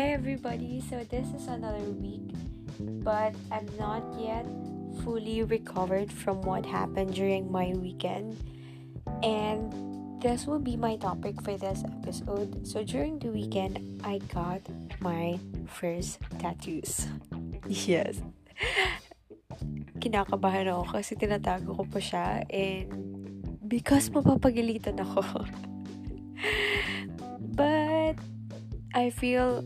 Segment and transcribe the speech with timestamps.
[0.00, 0.80] Hi everybody.
[0.80, 2.32] So this is another week,
[3.04, 4.48] but I'm not yet
[5.04, 8.40] fully recovered from what happened during my weekend.
[9.20, 9.68] And
[10.24, 12.64] this will be my topic for this episode.
[12.64, 14.64] So during the weekend, I got
[15.04, 15.36] my
[15.68, 17.04] first tattoos.
[17.68, 18.24] Yes.
[20.00, 22.88] Kinakabahan ako kasi tinatago ko pa siya and
[23.68, 25.44] because mapapagalitan ako.
[27.60, 28.16] but
[28.94, 29.62] I feel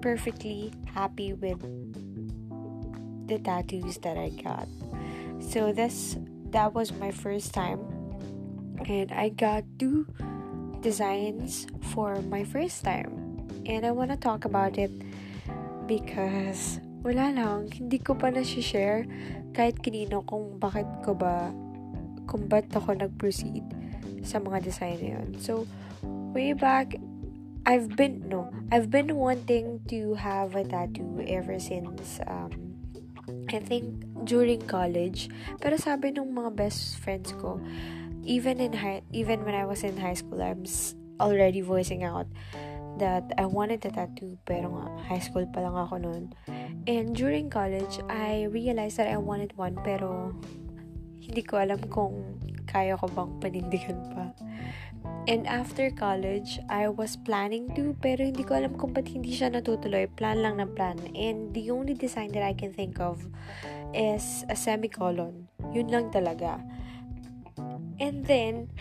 [0.00, 1.60] perfectly happy with
[3.28, 4.66] the tattoos that I got.
[5.40, 6.16] So this
[6.50, 7.80] that was my first time
[8.86, 10.06] and I got two
[10.80, 13.10] designs for my first time.
[13.66, 14.90] And I want to talk about it
[15.86, 19.06] because wala lang, hindi ko pa na-share
[19.52, 21.50] kahit kinino kung bakit ko ba
[22.28, 23.64] kung ba't ako nag-proceed
[24.20, 25.28] sa mga design na yun.
[25.40, 25.64] So,
[26.36, 26.96] way back
[27.68, 32.80] I've been no, I've been wanting to have a tattoo ever since um
[33.52, 35.28] I think during college.
[35.60, 37.60] Pero sabi ng mga best friends ko,
[38.24, 40.64] even in high, even when I was in high school, I'm
[41.20, 42.24] already voicing out
[42.96, 46.32] that I wanted a tattoo pero nga high school pa lang ako noon.
[46.88, 50.32] And during college, I realized that I wanted one pero
[51.20, 54.32] hindi ko alam kung kaya ko bang panindigan pa.
[55.28, 59.52] And after college, I was planning to, pero hindi ko alam kung ba't hindi siya
[59.52, 60.08] natutuloy.
[60.08, 60.96] Plan lang ng plan.
[61.12, 63.20] And the only design that I can think of
[63.92, 65.52] is a semicolon.
[65.76, 66.64] Yun lang talaga.
[68.00, 68.72] And then,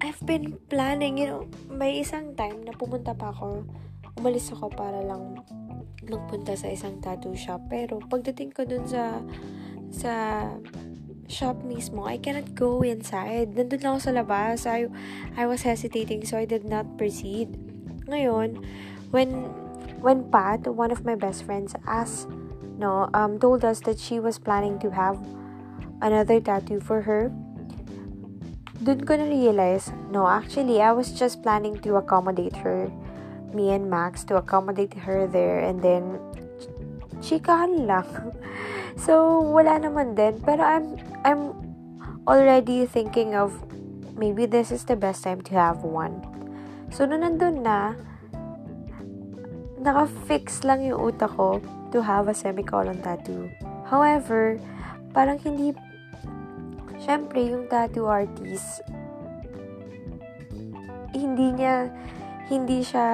[0.00, 3.68] I've been planning, you know, may isang time na pumunta pa ako,
[4.16, 5.44] umalis ako para lang
[6.08, 7.68] magpunta sa isang tattoo shop.
[7.68, 9.20] Pero pagdating ko dun sa
[9.92, 10.12] sa
[11.28, 13.54] shop mismo, I cannot go inside.
[13.54, 14.64] Nandun lang ako sa labas.
[14.64, 14.88] I,
[15.36, 17.52] I was hesitating so I did not proceed.
[18.08, 18.64] Ngayon,
[19.12, 19.46] when
[20.00, 22.28] when Pat, one of my best friends, asked,
[22.78, 25.18] no, um, told us that she was planning to have
[26.00, 27.30] another tattoo for her,
[28.82, 32.90] dun ko na-realize, no, actually, I was just planning to accommodate her,
[33.52, 36.22] me and Max, to accommodate her there, and then,
[37.18, 38.06] chikahan lang.
[39.04, 40.38] so, wala naman din.
[40.46, 40.94] Pero I'm,
[41.24, 41.54] I'm
[42.26, 43.56] already thinking of
[44.18, 46.20] maybe this is the best time to have one.
[46.90, 47.94] So, nung nandun na,
[49.78, 51.62] naka-fix lang yung utak ko
[51.94, 53.48] to have a semicolon tattoo.
[53.86, 54.58] However,
[55.14, 55.72] parang hindi,
[57.00, 58.82] syempre, yung tattoo artist,
[61.14, 61.88] hindi niya,
[62.50, 63.06] hindi siya,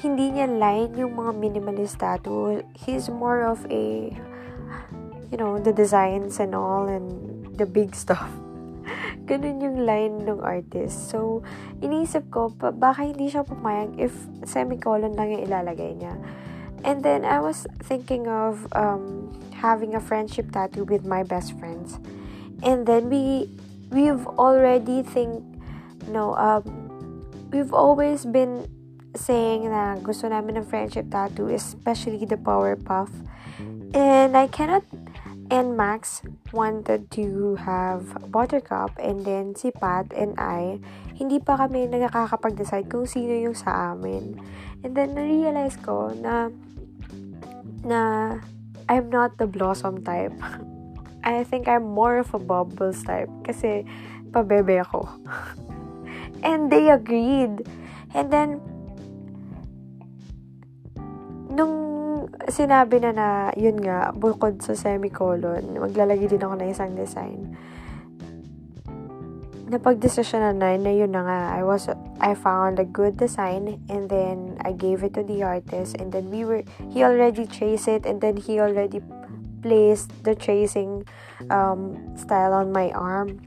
[0.00, 2.64] hindi niya line yung mga minimalist tattoo.
[2.74, 4.10] He's more of a
[5.32, 7.08] you know, the designs and all and
[7.56, 8.28] the big stuff.
[9.24, 11.08] Ganun yung line ng artist.
[11.08, 11.40] So,
[11.80, 14.12] iniisip ko, baka hindi siya pumayag if
[14.44, 16.20] semicolon lang yung ilalagay niya.
[16.84, 21.96] And then, I was thinking of um, having a friendship tattoo with my best friends.
[22.60, 23.48] And then, we,
[23.94, 25.40] we've already think,
[26.10, 26.66] no, um,
[27.54, 28.66] we've always been
[29.14, 33.08] saying na gusto namin ng friendship tattoo, especially the Powerpuff.
[33.94, 34.82] And I cannot
[35.52, 40.80] and Max wanted to have Buttercup and then si Pat and I,
[41.12, 44.40] hindi pa kami nakakapag-decide kung sino yung sa amin.
[44.80, 46.48] And then, na-realize ko na
[47.84, 48.00] na
[48.88, 50.32] I'm not the blossom type.
[51.22, 53.84] I think I'm more of a bubbles type kasi
[54.32, 55.04] pabebe ako.
[56.48, 57.68] and they agreed.
[58.16, 58.64] And then,
[62.48, 67.54] sinabi na na, yun nga, bukod sa semicolon, maglalagay din ako ng isang design.
[69.72, 71.88] Napag-desisyon na na, yun na nga, I was,
[72.20, 76.28] I found a good design, and then, I gave it to the artist, and then
[76.28, 79.00] we were, he already traced it, and then he already
[79.62, 81.06] placed the tracing
[81.48, 83.40] um, style on my arm.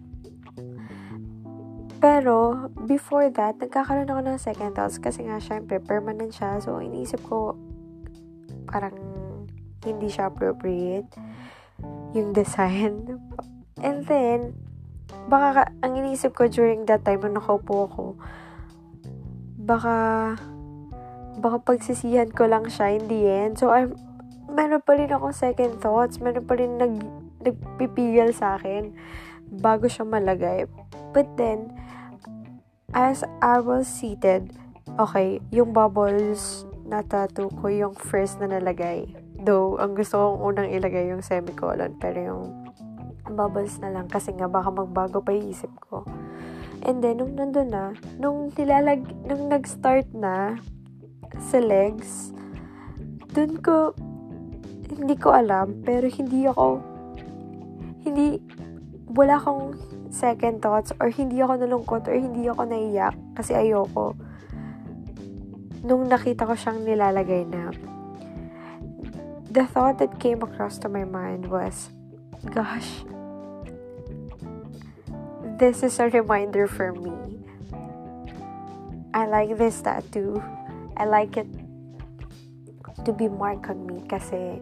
[2.01, 6.61] Pero, before that, nagkakaroon ako ng second thoughts kasi nga, syempre, permanent siya.
[6.61, 7.57] So, iniisip ko,
[8.75, 8.99] parang
[9.87, 11.07] hindi siya appropriate
[12.11, 13.07] yung design.
[13.79, 14.59] And then,
[15.31, 18.05] baka, ang iniisip ko during that time nung nakaupo ako,
[19.63, 19.95] baka,
[21.39, 23.55] baka pagsisihan ko lang siya in the end.
[23.55, 23.95] So, I'm,
[24.51, 26.99] meron pa rin ako second thoughts, meron pa rin nag,
[27.47, 28.91] nagpipigil sa akin
[29.63, 30.67] bago siya malagay.
[31.15, 31.71] But then,
[32.91, 34.51] as I was seated,
[34.99, 39.09] okay, yung bubbles na tattoo ko yung first na nalagay.
[39.41, 42.43] Though, ang gusto kong unang ilagay yung semicolon, pero yung
[43.25, 46.05] bubbles na lang kasi nga baka magbago pa yung isip ko.
[46.85, 50.61] And then, nung nandun na, nung nilalag, nung nag-start na,
[51.51, 52.31] sa legs,
[53.33, 53.91] dun ko,
[54.87, 56.79] hindi ko alam, pero hindi ako,
[58.05, 58.39] hindi,
[59.11, 59.75] wala akong
[60.13, 64.15] second thoughts or hindi ako nalungkot or hindi ako naiyak kasi ayoko.
[65.85, 67.69] Nung nakita ko siyang nilalagay na,
[69.53, 71.93] the thought that came across to my mind was,
[72.49, 73.05] gosh,
[75.61, 77.13] this is a reminder for me.
[79.13, 80.41] I like this tattoo.
[80.97, 81.47] I like it
[83.05, 84.57] to be marked on me kasi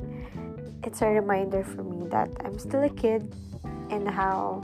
[0.83, 3.31] it's a reminder for me that I'm still a kid
[3.89, 4.59] and how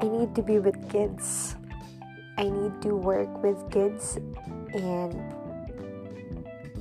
[0.00, 1.59] I need to be with kids.
[2.40, 4.16] I need to work with kids
[4.72, 5.12] and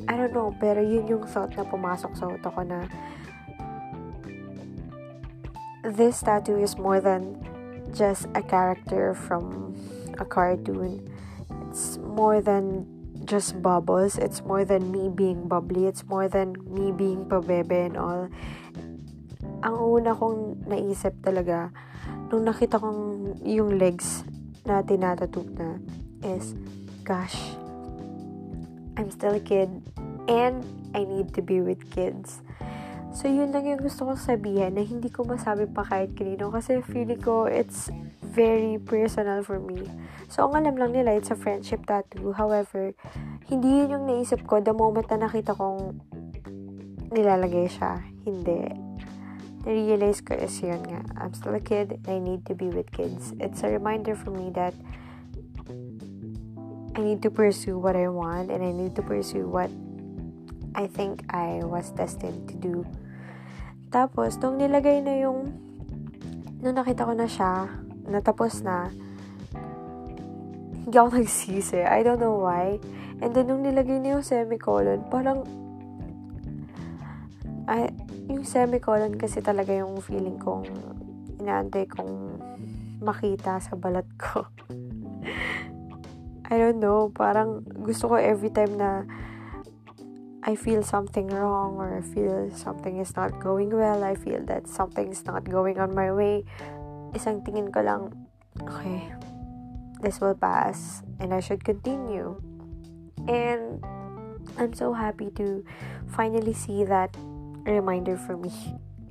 [0.08, 2.88] I don't know, pero yun yung thought na pumasok sa utak ko na
[5.84, 7.44] this tattoo is more than
[7.92, 9.76] just a character from
[10.16, 11.04] a cartoon.
[11.68, 12.88] It's more than
[13.28, 14.16] just bubbles.
[14.16, 15.92] It's more than me being bubbly.
[15.92, 18.32] It's more than me being pabebe and all.
[19.60, 21.68] Ang una kong naisip talaga,
[22.32, 24.24] nung nakita kong yung legs
[24.69, 25.81] na tinatattoo na,
[26.21, 26.54] is,
[27.01, 27.33] gosh,
[28.94, 29.74] I'm still a kid
[30.30, 30.62] and
[30.94, 32.45] I need to be with kids.
[33.10, 36.86] So, yun lang yung gusto ko sabihin na hindi ko masabi pa kahit kanino kasi
[36.86, 37.89] feeling ko it's
[38.21, 39.89] very personal for me.
[40.30, 42.38] So, ang alam lang nila, it's a friendship tattoo.
[42.38, 42.94] However,
[43.50, 45.98] hindi yun yung naisip ko the moment na nakita kong
[47.10, 47.98] nilalagay siya.
[48.22, 48.88] Hindi.
[49.68, 51.04] Na-realize ko is yun nga.
[51.20, 53.36] I'm still a kid and I need to be with kids.
[53.40, 54.74] It's a reminder for me that
[56.96, 59.72] I need to pursue what I want and I need to pursue what
[60.76, 62.88] I think I was destined to do.
[63.90, 65.50] Tapos, nung nilagay na yung
[66.60, 67.72] nung nakita ko na siya,
[68.06, 68.92] natapos na,
[70.84, 71.82] hindi ako nagsisi.
[71.82, 72.78] I don't know why.
[73.20, 75.48] And then, nung nilagay niya yung semicolon, parang,
[77.69, 77.94] ay,
[78.25, 80.66] yung semicolon kasi talaga yung feeling kong,
[81.38, 82.42] inaantay kong
[82.98, 84.50] makita sa balat ko.
[86.50, 89.06] I don't know, parang gusto ko every time na
[90.42, 94.65] I feel something wrong or I feel something is not going well, I feel that
[94.65, 96.42] something is not going on my way,
[97.13, 98.18] isang tingin ko lang,
[98.65, 99.13] okay,
[100.01, 102.42] this will pass and I should continue.
[103.30, 103.77] And
[104.57, 105.62] I'm so happy to
[106.10, 107.13] finally see that
[107.71, 108.51] reminder for me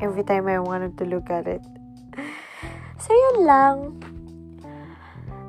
[0.01, 1.63] every time I wanted to look at it.
[2.99, 3.79] So yun lang.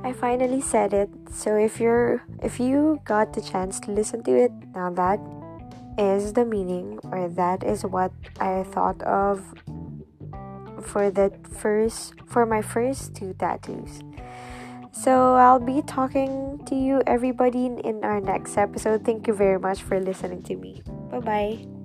[0.03, 1.09] I finally said it.
[1.33, 5.19] So if you're if you got the chance to listen to it, now that
[5.97, 9.43] is the meaning or that is what I thought of
[10.81, 13.99] for the first for my first two tattoos.
[14.91, 19.05] So I'll be talking to you everybody in our next episode.
[19.05, 20.81] Thank you very much for listening to me.
[21.11, 21.78] Bye bye.